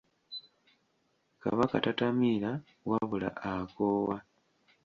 Kabaka 1.41 1.75
tatamiira 1.85 2.51
wabula 2.89 3.29
akoowa. 3.51 4.17